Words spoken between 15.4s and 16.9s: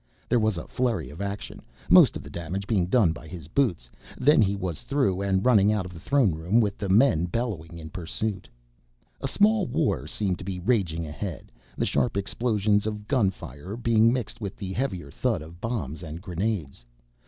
of bombs and grenades.